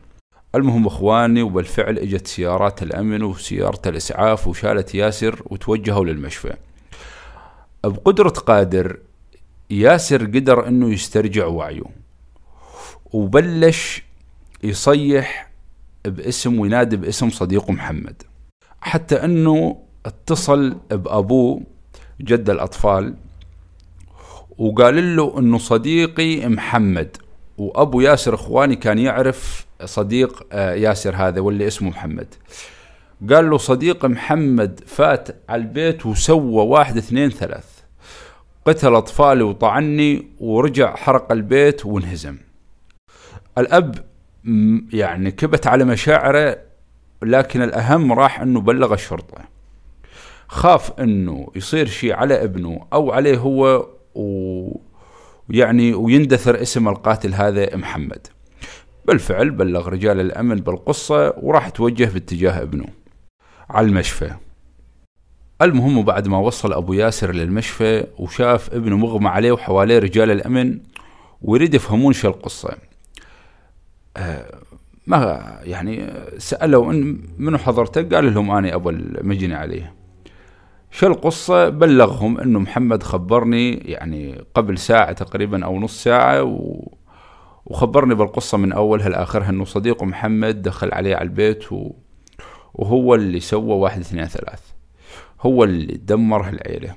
المهم 0.56 0.86
إخواني 0.88 1.42
وبالفعل 1.42 1.98
إجت 1.98 2.28
سيارات 2.28 2.84
الأمن 2.84 3.24
وسيارة 3.24 3.82
الإسعاف 3.86 4.48
وشالت 4.48 4.96
ياسر 4.96 5.42
وتوجهوا 5.46 6.06
للمشفى. 6.06 6.54
بقدرة 7.84 8.30
قادر 8.30 8.98
ياسر 9.70 10.26
قدر 10.26 10.68
إنه 10.68 10.90
يسترجع 10.94 11.46
وعيه. 11.46 11.84
وبلش 13.14 14.04
يصيح 14.64 15.52
باسم 16.06 16.60
وينادي 16.60 16.98
باسم 16.98 17.30
صديقه 17.30 17.72
محمد. 17.72 18.24
حتى 18.82 19.16
إنه 19.16 19.78
اتصل 20.06 20.78
بأبوه 20.90 21.62
جد 22.22 22.50
الأطفال 22.50 23.16
وقال 24.58 25.16
له 25.16 25.40
إنه 25.40 25.58
صديقي 25.58 26.48
محمد 26.48 27.18
وأبو 27.58 28.02
ياسر 28.02 28.36
إخواني 28.36 28.76
كان 28.76 29.00
يعرف 29.00 29.66
صديق 29.86 30.48
آه، 30.52 30.74
ياسر 30.74 31.16
هذا 31.16 31.42
واللي 31.42 31.68
اسمه 31.68 31.90
محمد. 31.90 32.28
قال 33.30 33.50
له 33.50 33.58
صديق 33.58 34.06
محمد 34.06 34.82
فات 34.88 35.28
على 35.50 35.62
البيت 35.62 36.06
وسوى 36.06 36.66
واحد 36.66 36.98
اثنين 36.98 37.30
ثلاث. 37.30 37.66
قتل 38.66 38.96
أطفالي 38.96 39.44
وطعني 39.44 40.28
ورجع 40.40 40.96
حرق 40.96 41.32
البيت 41.32 41.86
وانهزم. 41.86 42.38
الأب 43.58 44.06
يعني 44.94 45.32
كبت 45.32 45.68
على 45.68 45.84
مشاعره 45.84 46.58
لكن 47.24 47.62
الأهم 47.62 48.14
راح 48.14 48.42
إنه 48.42 48.62
بلغ 48.62 48.94
الشرطة. 48.94 49.38
خاف 50.48 51.00
إنه 51.00 51.48
يصير 51.56 51.86
شيء 51.86 52.14
على 52.14 52.44
ابنه 52.44 52.88
أو 52.94 53.12
عليه 53.12 53.38
هو 53.38 53.88
ويعني 54.16 55.94
ويندثر 55.94 56.62
اسم 56.62 56.88
القاتل 56.88 57.34
هذا 57.34 57.76
محمد. 57.76 58.28
بالفعل 59.06 59.52
بلغ 59.52 59.90
رجال 59.90 60.20
الأمن 60.20 60.56
بالقصة 60.56 61.34
وراح 61.38 61.70
توجه 61.70 62.10
باتجاه 62.14 62.62
ابنه 62.62 62.86
على 63.70 63.88
المشفى. 63.88 64.32
المهم 65.62 66.04
بعد 66.04 66.28
ما 66.28 66.38
وصل 66.38 66.74
أبو 66.74 66.94
ياسر 66.94 67.32
للمشفى 67.32 68.08
وشاف 68.20 68.74
ابنه 68.74 68.98
مغمى 68.98 69.28
عليه 69.28 69.52
وحواليه 69.52 70.00
رجال 70.00 70.32
الأمن 70.32 70.80
ويريد 71.42 71.74
يفهمون 71.74 72.14
شو 72.14 72.28
القصة. 72.28 72.78
آه 74.18 74.60
ما 75.08 75.60
يعني 75.64 76.14
سألوا 76.38 76.92
ان 76.92 77.20
منو 77.38 77.58
حضرتك؟ 77.58 78.14
قال 78.14 78.34
لهم 78.34 78.52
أنا 78.52 78.76
أبو 78.76 78.90
المجني 78.90 79.54
عليه. 79.54 79.94
شو 80.96 81.08
القصة؟ 81.08 81.70
بلغهم 81.70 82.40
إنه 82.40 82.60
محمد 82.60 83.04
خبرني 83.04 83.74
يعني 83.74 84.42
قبل 84.54 84.78
ساعة 84.78 85.12
تقريبا 85.12 85.66
أو 85.66 85.80
نص 85.80 86.04
ساعة 86.04 86.44
و... 86.44 86.88
وخبرني 87.66 88.16
بالقصة 88.16 88.58
من 88.58 88.72
اولها 88.72 89.10
لاخرها 89.10 89.50
إنه 89.50 89.66
صديقه 89.66 90.06
محمد 90.06 90.62
دخل 90.62 90.94
عليه 90.94 91.16
على 91.16 91.24
البيت 91.24 91.72
و... 91.72 91.92
وهو 92.74 93.16
اللي 93.16 93.40
سوى 93.40 93.76
واحد 93.76 94.00
اثنين 94.00 94.26
ثلاث. 94.26 94.62
هو 95.42 95.64
اللي 95.64 95.98
دمر 95.98 96.50
العيلة 96.50 96.96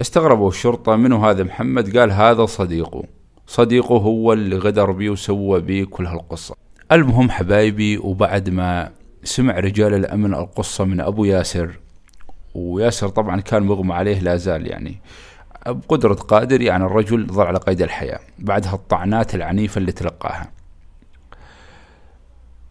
استغربوا 0.00 0.48
الشرطة 0.48 0.96
منه 0.96 1.30
هذا 1.30 1.44
محمد؟ 1.44 1.98
قال 1.98 2.10
هذا 2.10 2.46
صديقه. 2.46 3.02
صديقه 3.46 3.96
هو 3.96 4.32
اللي 4.32 4.56
غدر 4.56 4.90
بي 4.90 5.10
وسوى 5.10 5.60
بي 5.60 5.84
كل 5.84 6.06
هالقصة. 6.06 6.54
المهم 6.92 7.30
حبايبي 7.30 7.98
وبعد 7.98 8.50
ما 8.50 8.90
سمع 9.24 9.58
رجال 9.58 9.94
الأمن 9.94 10.34
القصة 10.34 10.84
من 10.84 11.00
أبو 11.00 11.24
ياسر 11.24 11.81
وياسر 12.54 13.08
طبعا 13.08 13.40
كان 13.40 13.62
مغمى 13.62 13.94
عليه 13.94 14.18
لا 14.20 14.36
زال 14.36 14.66
يعني. 14.66 15.00
بقدرة 15.66 16.14
قادر 16.14 16.60
يعني 16.60 16.84
الرجل 16.84 17.26
ظل 17.26 17.46
على 17.46 17.58
قيد 17.58 17.82
الحياة 17.82 18.20
بعد 18.38 18.66
هالطعنات 18.66 19.34
العنيفة 19.34 19.78
اللي 19.78 19.92
تلقاها. 19.92 20.50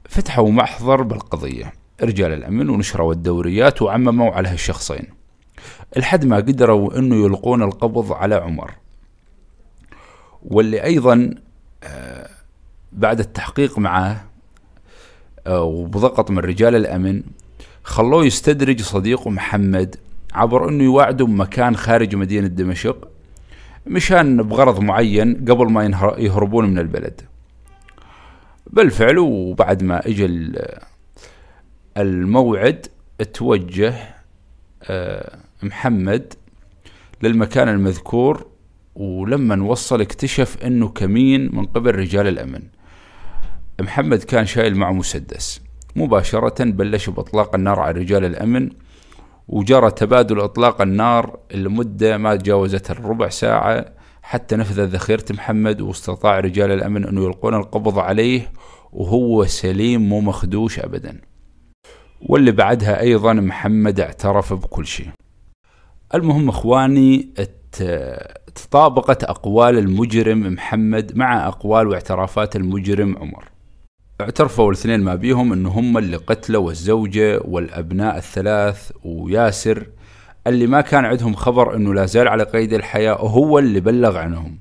فتحوا 0.10 0.52
محضر 0.52 1.02
بالقضية 1.02 1.74
رجال 2.02 2.32
الأمن 2.32 2.70
ونشروا 2.70 3.14
الدوريات 3.14 3.82
وعمموا 3.82 4.32
على 4.32 4.50
هالشخصين 4.50 5.08
لحد 5.98 6.26
ما 6.26 6.36
قدروا 6.36 6.98
إنه 6.98 7.26
يلقون 7.26 7.64
القبض 7.64 8.14
على 8.14 8.36
عمر. 8.36 8.72
واللي 10.44 10.84
أيضا 10.84 11.36
آه، 11.84 12.30
بعد 12.92 13.20
التحقيق 13.20 13.80
معه 13.80 14.26
آه، 15.48 15.64
وبضغط 15.64 16.32
من 16.32 16.40
رجال 16.40 16.76
الأمن 16.76 17.24
خلوه 17.84 18.26
يستدرج 18.26 18.82
صديقه 18.82 19.30
محمد 19.30 19.96
عبر 20.34 20.70
إنه 20.70 20.84
يواعده 20.84 21.26
بمكان 21.26 21.76
خارج 21.76 22.16
مدينة 22.16 22.48
دمشق 22.48 23.08
مشان 23.88 24.44
بغرض 24.44 24.80
معين 24.80 25.36
قبل 25.36 25.72
ما 25.72 25.84
يهربون 26.18 26.70
من 26.70 26.80
البلد. 26.80 27.22
بالفعل 28.68 29.18
وبعد 29.18 29.84
ما 29.84 30.08
اجى 30.08 30.54
الموعد 31.98 32.88
توجه 33.34 33.94
آه، 34.84 35.38
محمد 35.64 36.34
للمكان 37.24 37.70
المذكور 37.70 38.46
ولما 38.96 39.64
وصل 39.64 40.02
اكتشف 40.02 40.64
إنه 40.64 40.90
كمين 40.90 41.56
من 41.56 41.66
قبل 41.66 41.96
رجال 41.96 42.28
الأمن. 42.28 42.62
محمد 43.82 44.24
كان 44.24 44.46
شايل 44.46 44.76
معه 44.76 44.92
مسدس. 44.92 45.62
مباشرة 45.96 46.64
بلش 46.64 47.10
بإطلاق 47.10 47.56
النار 47.56 47.80
على 47.80 48.00
رجال 48.00 48.26
الأمن 48.26 48.70
وجرى 49.48 49.92
تبادل 49.92 50.40
إطلاق 50.40 50.82
النار 50.82 51.40
لمدة 51.54 52.18
ما 52.18 52.36
تجاوزت 52.36 52.92
الربع 52.92 53.30
ساعة 53.30 53.86
حتى 54.22 54.56
نفذ 54.56 54.86
ذخيرة 54.86 55.26
محمد 55.30 55.82
واستطاع 55.82 56.40
رجال 56.40 56.72
الأمن 56.72 57.06
أنه 57.06 57.24
يلقون 57.24 57.56
القبض 57.56 58.00
عليه 58.00 58.52
وهو 58.92 59.46
سليم 59.46 60.10
مو 60.10 60.22
مخدوش 60.22 60.80
أبدا. 60.80 61.22
واللي 62.22 62.52
بعدها 62.52 63.02
أيضا 63.02 63.34
محمد 63.34 64.00
اعترف 64.00 64.54
بكل 64.54 64.86
شيء. 64.86 65.10
المهم 66.16 66.50
إخواني 66.50 67.34
تطابقت 68.56 69.24
أقوال 69.24 69.78
المجرم 69.78 70.54
محمد 70.54 71.18
مع 71.18 71.48
أقوال 71.48 71.88
واعترافات 71.88 72.56
المجرم 72.56 73.18
عمر. 73.18 73.51
اعترفوا 74.22 74.72
الاثنين 74.72 75.00
ما 75.00 75.16
بيهم 75.16 75.54
إنه 75.54 75.70
هم 75.70 75.98
اللي 75.98 76.18
قتلوا 76.18 76.72
الزوجة 76.72 77.42
والأبناء 77.46 78.18
الثلاث 78.18 78.92
وياسر 79.04 79.88
اللي 80.48 80.68
ما 80.68 80.82
كان 80.82 81.06
عندهم 81.06 81.36
خبر 81.36 81.76
إنه 81.76 81.94
لا 81.94 82.06
زال 82.06 82.28
على 82.28 82.44
قيد 82.44 82.74
الحياة 82.74 83.24
وهو 83.24 83.60
اللي 83.60 83.80
بلغ 83.80 84.18
عنهم. 84.18 84.58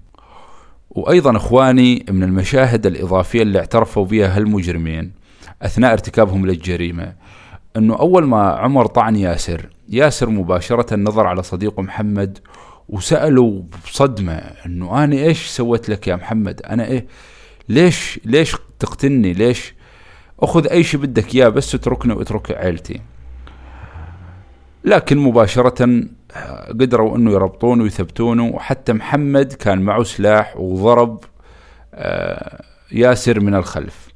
وأيضا 0.90 1.36
إخواني 1.36 2.06
من 2.10 2.22
المشاهد 2.22 2.86
الإضافية 2.86 3.42
اللي 3.42 3.58
اعترفوا 3.58 4.04
بها 4.04 4.36
هالمجرمين 4.36 5.12
أثناء 5.62 5.92
ارتكابهم 5.92 6.46
للجريمة 6.46 7.12
إنه 7.76 7.96
أول 7.96 8.26
ما 8.26 8.50
عمر 8.50 8.86
طعن 8.86 9.16
ياسر 9.16 9.68
ياسر 9.88 10.30
مباشرة 10.30 10.96
نظر 10.96 11.26
على 11.26 11.42
صديقه 11.42 11.82
محمد 11.82 12.38
وسأله 12.88 13.64
بصدمة 13.84 14.32
إنه 14.66 15.04
أنا 15.04 15.16
إيش 15.16 15.46
سويت 15.46 15.88
لك 15.88 16.08
يا 16.08 16.16
محمد؟ 16.16 16.62
أنا 16.62 16.86
إيه؟ 16.86 17.06
ليش 17.68 18.20
ليش 18.24 18.56
تقتلني 18.80 19.32
ليش؟ 19.32 19.74
أخذ 20.40 20.66
أي 20.66 20.82
شيء 20.82 21.00
بدك 21.00 21.34
إياه 21.34 21.48
بس 21.48 21.74
اتركني 21.74 22.12
واترك 22.12 22.50
عيلتي. 22.50 23.00
لكن 24.84 25.18
مباشرة 25.18 26.04
قدروا 26.68 27.16
إنه 27.16 27.30
يربطونه 27.30 27.82
ويثبتونه 27.82 28.44
وحتى 28.44 28.92
محمد 28.92 29.52
كان 29.52 29.80
معه 29.82 30.02
سلاح 30.02 30.56
وضرب 30.56 31.24
آه، 31.94 32.64
ياسر 32.92 33.40
من 33.40 33.54
الخلف. 33.54 34.08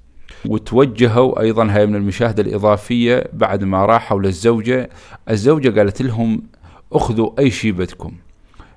وتوجهوا 0.47 1.41
أيضا 1.41 1.71
هاي 1.71 1.87
من 1.87 1.95
المشاهدة 1.97 2.43
الإضافية 2.43 3.25
بعد 3.33 3.65
ما 3.65 3.87
راحوا 3.87 4.21
للزوجة. 4.21 4.91
الزوجة 5.31 5.79
قالت 5.79 6.03
لهم 6.03 6.43
أخذوا 6.93 7.31
أي 7.39 7.51
شيء 7.51 7.73
بدكم 7.73 8.13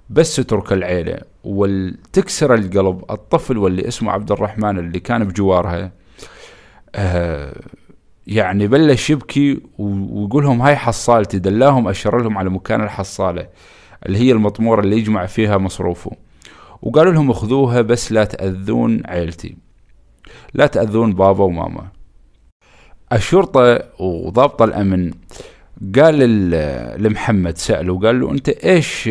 بس 0.10 0.36
تترك 0.36 0.73
العيلة. 0.73 1.19
وتكسر 1.47 2.53
القلب 2.53 3.03
الطفل 3.12 3.57
واللي 3.57 3.88
اسمه 3.88 4.12
عبد 4.12 4.31
الرحمن 4.31 4.79
اللي 4.79 4.99
كان 4.99 5.23
بجوارها 5.23 5.91
آه 6.95 7.62
يعني 8.27 8.67
بلش 8.67 9.10
يبكي 9.10 9.62
ويقول 9.77 10.43
لهم 10.43 10.62
هاي 10.62 10.75
حصالتي 10.75 11.39
دلاهم 11.39 11.88
أشر 11.88 12.21
لهم 12.21 12.38
على 12.38 12.49
مكان 12.49 12.83
الحصالة 12.83 13.47
اللي 14.05 14.17
هي 14.17 14.31
المطمورة 14.31 14.81
اللي 14.81 14.97
يجمع 14.97 15.25
فيها 15.25 15.57
مصروفه. 15.57 16.12
وقالوا 16.81 17.13
لهم 17.13 17.33
خذوها 17.33 17.81
بس 17.81 18.12
لا 18.12 18.23
تأذون 18.23 19.01
عيلتي 19.05 19.57
لا 20.53 20.67
تأذون 20.67 21.13
بابا 21.13 21.43
وماما. 21.43 21.88
الشرطة 23.13 23.83
وضابط 23.99 24.62
الأمن 24.62 25.12
قال 25.95 26.19
لمحمد 27.03 27.57
سأله 27.57 27.99
قال 27.99 28.19
له 28.19 28.31
أنت 28.31 28.49
إيش 28.49 29.10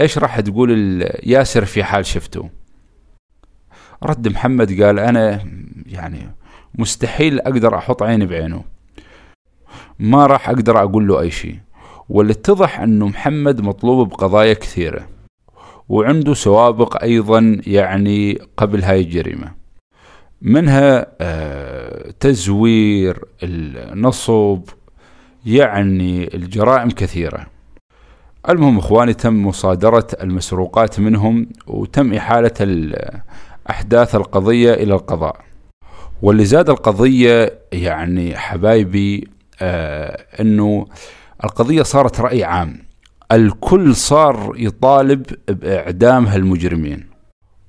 إيش 0.00 0.18
راح 0.18 0.40
تقول 0.40 1.02
ياسر 1.22 1.64
في 1.64 1.84
حال 1.84 2.06
شفته؟ 2.06 2.50
رد 4.02 4.28
محمد 4.28 4.82
قال 4.82 4.98
أنا 4.98 5.44
يعني 5.86 6.34
مستحيل 6.74 7.40
أقدر 7.40 7.78
أحط 7.78 8.02
عيني 8.02 8.26
بعينه. 8.26 8.64
ما 9.98 10.26
راح 10.26 10.48
أقدر 10.48 10.82
أقول 10.82 11.08
له 11.08 11.20
أي 11.20 11.30
شيء. 11.30 11.58
واللي 12.08 12.32
اتضح 12.32 12.80
أنه 12.80 13.06
محمد 13.06 13.60
مطلوب 13.60 14.08
بقضايا 14.08 14.54
كثيرة 14.54 15.08
وعنده 15.88 16.34
سوابق 16.34 17.02
أيضا 17.02 17.60
يعني 17.66 18.38
قبل 18.56 18.82
هاي 18.82 19.00
الجريمة 19.00 19.54
منها 20.42 21.06
آه 21.20 22.10
تزوير 22.20 23.24
النصب 23.42 24.62
يعني 25.46 26.34
الجرائم 26.34 26.90
كثيرة. 26.90 27.46
المهم 28.48 28.78
إخواني 28.78 29.14
تم 29.14 29.46
مصادرة 29.46 30.06
المسروقات 30.22 31.00
منهم 31.00 31.46
وتم 31.66 32.14
إحالة 32.14 32.92
أحداث 33.70 34.14
القضية 34.14 34.74
إلى 34.74 34.94
القضاء. 34.94 35.40
واللي 36.22 36.44
زاد 36.44 36.70
القضية 36.70 37.58
يعني 37.72 38.36
حبايبي 38.36 39.28
آه 39.60 40.26
أنه 40.40 40.86
القضية 41.44 41.82
صارت 41.82 42.20
رأي 42.20 42.44
عام. 42.44 42.82
الكل 43.32 43.94
صار 43.96 44.52
يطالب 44.56 45.22
بإعدام 45.48 46.26
هالمجرمين. 46.26 47.06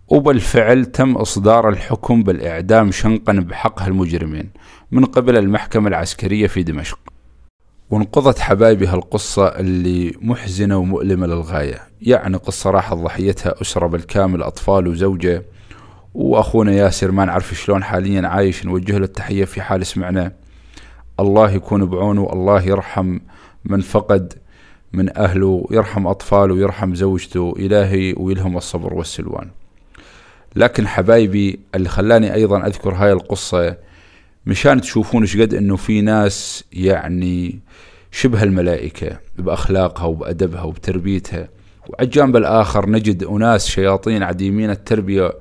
وبالفعل 0.08 0.86
تم 0.86 1.16
إصدار 1.16 1.70
الحكم 1.70 2.24
بالإعدام 2.24 2.92
شنقا 2.92 3.34
بحق 3.34 3.82
هالمجرمين 3.82 4.50
من 4.92 5.06
قبل 5.06 5.38
المحكمة 5.38 5.88
العسكرية 5.88 6.48
في 6.48 6.64
دمشق. 6.64 7.00
وانقضت 7.90 8.40
حبايبي 8.40 8.88
هالقصة 8.88 9.48
اللي 9.48 10.14
محزنة 10.22 10.78
ومؤلمة 10.78 11.28
للغاية. 11.28 11.80
يعني 12.02 12.38
قصة 12.38 12.70
راحت 12.70 12.94
ضحيتها 12.94 13.62
أسرة 13.62 13.88
بالكامل 13.88 14.44
أطفال 14.44 14.88
وزوجة. 14.88 15.44
وأخونا 16.14 16.72
ياسر 16.72 17.12
ما 17.12 17.26
نعرف 17.26 17.54
شلون 17.54 17.84
حاليا 17.84 18.28
عايش. 18.28 18.66
نوجه 18.66 18.98
له 18.98 19.06
التحية 19.06 19.46
في 19.46 19.62
حال 19.62 19.86
سمعنا. 19.86 20.32
الله 21.20 21.52
يكون 21.52 21.86
بعونه 21.86 22.30
الله 22.34 22.62
يرحم 22.62 23.20
من 23.66 23.82
فقد 23.82 24.34
من 24.94 25.18
أهله 25.18 25.68
يرحم 25.72 26.08
أطفاله 26.08 26.54
ويرحم 26.54 26.96
زوجته 26.96 27.54
إلهي 27.60 28.14
ويلهم 28.18 28.58
الصبر 28.58 28.94
والسلوان. 28.94 29.50
لكن 30.56 30.88
حبايبي 30.88 31.60
اللي 31.76 31.90
خلاني 31.90 32.34
أيضا 32.34 32.68
أذكر 32.68 32.94
هاي 32.94 33.12
القصة 33.12 33.78
مشان 34.48 34.82
تشوفون 34.82 35.22
إيش 35.22 35.38
قد 35.38 35.54
إنه 35.54 35.76
في 35.76 36.02
ناس 36.02 36.64
يعني 36.74 37.60
شبه 38.12 38.44
الملائكة 38.44 39.20
بأخلاقها 39.38 40.06
وبأدبها 40.06 40.62
وبتربيتها. 40.62 41.50
وعلى 41.90 42.06
الجانب 42.06 42.36
الآخر 42.36 42.90
نجد 42.90 43.24
أناس 43.24 43.68
شياطين 43.68 44.24
عديمين 44.24 44.70
التربية 44.70 45.34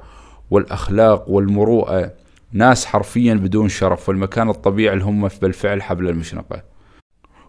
والأخلاق 0.50 1.30
والمروءة 1.30 2.12
ناس 2.52 2.86
حرفيا 2.86 3.34
بدون 3.34 3.68
شرف. 3.68 4.08
والمكان 4.08 4.50
الطبيعي 4.50 4.94
اللي 4.94 5.04
هم 5.04 5.28
بالفعل 5.42 5.82
حبل 5.82 6.08
المشنقة. 6.08 6.62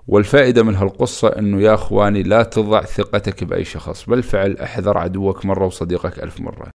والفائدة 0.08 0.63
من 0.63 0.76
هالقصة 0.76 1.28
أنه 1.28 1.62
يا 1.62 1.74
أخواني 1.74 2.24
لا 2.24 2.43
تضع 2.43 2.82
ثقتك 2.82 3.43
بأي 3.43 3.63
شخص. 3.63 4.10
بالفعل 4.10 4.58
أحذر 4.58 4.98
عدوك 4.98 5.46
مرة 5.46 5.65
وصديقك 5.65 6.24
ألف 6.24 6.41
مرة. 6.41 6.67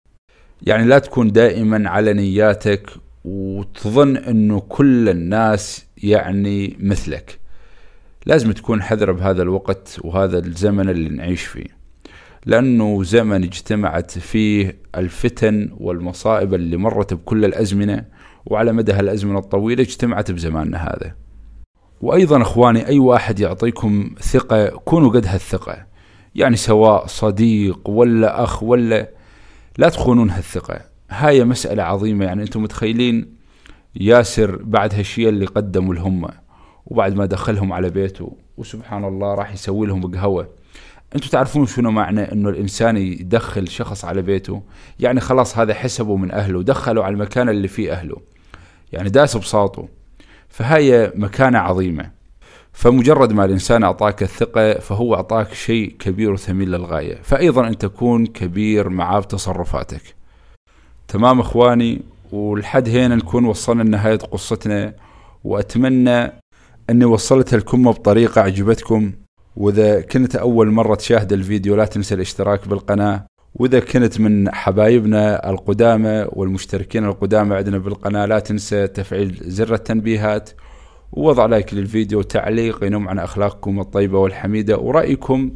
يعني 0.63 0.85
لا 0.85 0.99
تكون 0.99 1.33
دائما 1.33 1.91
على 1.91 2.13
نياتك 2.13 2.91
وتظن 3.25 4.17
أنه 4.17 4.61
كل 4.61 5.09
الناس 5.09 5.87
يعني 6.03 6.77
مثلك. 6.81 7.41
لازم 8.27 8.53
تكون 8.53 8.83
حذر 8.83 9.13
بهذا 9.13 9.43
الوقت 9.43 9.99
وهذا 10.05 10.39
الزمن 10.39 10.89
اللي 10.89 11.09
نعيش 11.09 11.43
فيه 11.43 11.81
لأنه 12.47 13.03
زمن 13.03 13.45
اجتمعت 13.45 14.19
فيه 14.19 14.79
الفتن 14.97 15.71
والمصائب 15.81 16.55
اللي 16.55 16.77
مرت 16.77 17.15
بكل 17.15 17.45
الأزمنة 17.45 18.05
وعلى 18.47 18.73
مدى 18.73 18.93
هالأزمنة 18.93 19.39
الطويلة 19.39 19.83
اجتمعت 19.83 20.31
بزماننا 20.31 20.79
هذا. 20.79 21.15
وأيضا 22.01 22.43
أخواني 22.43 22.87
أي 22.87 22.99
واحد 22.99 23.41
يعطيكم 23.41 24.11
ثقة 24.21 24.67
كونوا 24.67 25.11
قد 25.11 25.27
هالثقة. 25.27 25.87
يعني 26.35 26.57
سواء 26.57 27.07
صديق 27.07 27.89
ولا 27.89 28.45
أخ 28.45 28.63
ولا 28.63 29.11
لا 29.79 29.89
تخونون 29.89 30.31
هالثقة. 30.31 30.90
هاي 31.11 31.45
مسألة 31.45 31.83
عظيمة. 31.83 32.25
يعني 32.25 32.43
أنتم 32.43 32.63
متخيلين 32.63 33.37
ياسر 33.97 34.63
بعد 34.63 34.95
هالشيء 34.95 35.29
اللي 35.29 35.47
قدموا 35.47 35.95
لهم 35.95 36.29
وبعد 36.87 37.15
ما 37.15 37.27
دخلهم 37.27 37.73
على 37.73 37.91
بيته 37.91 38.37
وسبحان 38.57 39.05
الله 39.05 39.35
راح 39.35 39.53
يسوي 39.53 39.87
لهم 39.87 40.15
قهوة. 40.15 40.49
أنتم 41.15 41.29
تعرفون 41.29 41.67
شنو 41.67 41.91
معنى 41.91 42.33
إنه 42.33 42.49
الإنسان 42.49 42.97
يدخل 42.97 43.69
شخص 43.69 44.05
على 44.05 44.23
بيته؟ 44.23 44.63
يعني 45.01 45.21
خلاص 45.21 45.59
هذا 45.59 45.75
حسبه 45.75 46.17
من 46.17 46.33
أهله 46.33 46.63
دخله 46.63 47.05
على 47.05 47.13
المكان 47.13 47.49
اللي 47.49 47.69
فيه 47.69 47.93
أهله. 47.93 48.17
يعني 48.93 49.11
داس 49.11 49.37
بساطه 49.37 49.89
فهي 50.49 51.13
مكانة 51.15 51.59
عظيمة. 51.59 52.11
فمجرد 52.73 53.33
ما 53.33 53.45
الإنسان 53.45 53.83
أعطاك 53.83 54.23
الثقة 54.23 54.75
فهو 54.75 55.15
أعطاك 55.15 55.53
شيء 55.53 55.97
كبير 55.99 56.33
وثمين 56.33 56.69
للغاية. 56.69 57.19
فأيضا 57.23 57.69
أن 57.69 57.79
تكون 57.79 58.27
كبير 58.27 58.89
معاه 58.89 59.21
بتصرفاتك 59.21 60.20
تمام 61.11 61.41
إخواني 61.41 62.03
ولحد 62.33 62.89
هنا 62.89 63.17
نكون 63.17 63.45
وصلنا 63.45 63.83
لنهاية 63.83 64.17
قصتنا 64.17 64.95
وأتمنى 65.45 66.33
أني 66.91 67.05
وصلتها 67.05 67.57
لكم 67.57 67.91
بطريقة 67.91 68.41
عجبتكم 68.41 69.13
وإذا 69.57 70.01
كنت 70.01 70.37
أول 70.37 70.71
مرة 70.71 70.95
تشاهد 70.95 71.33
الفيديو 71.33 71.77
لا 71.77 71.85
تنسى 71.85 72.15
الاشتراك 72.15 72.69
بالقناة. 72.69 73.27
وإذا 73.55 73.81
كنت 73.81 74.21
من 74.21 74.55
حبايبنا 74.55 75.51
القدامى 75.51 76.27
والمشتركين 76.33 77.05
القدامى 77.05 77.57
عندنا 77.57 77.79
بالقناة 77.79 78.27
لا 78.27 78.39
تنسى 78.39 78.87
تفعيل 78.87 79.39
زر 79.43 79.75
التنبيهات. 79.75 80.51
ووضع 81.13 81.47
لايك 81.47 81.75
للفيديو 81.75 82.19
وتعليق 82.19 82.85
ينم 82.85 83.09
عن 83.09 83.19
أخلاقكم 83.19 83.81
الطيبة 83.81 84.19
والحميدة 84.19 84.79
ورأيكم 84.79 85.51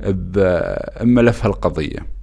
بملف 0.00 1.44
هالقضية 1.44 2.19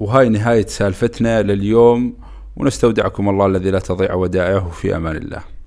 وهاي 0.00 0.28
نهاية 0.28 0.66
سالفتنا 0.66 1.42
لليوم 1.42 2.14
ونستودعكم 2.56 3.28
الله 3.28 3.46
الذي 3.46 3.70
لا 3.70 3.78
تضيع 3.78 4.14
ودائعه 4.14 4.70
في 4.70 4.96
أمان 4.96 5.16
الله. 5.16 5.59